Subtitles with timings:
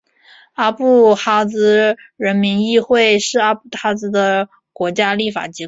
[0.53, 5.59] 阿布哈兹人民议会是阿布哈兹的国家立法机关。